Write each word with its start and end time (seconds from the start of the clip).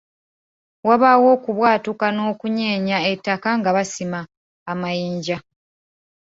Wabaawo 0.87 1.27
okubwatuka 1.35 2.05
n'okunyeenya 2.11 2.97
ettaka 3.11 3.49
nga 3.59 3.69
basima 3.77 4.19
amayinja. 4.71 5.37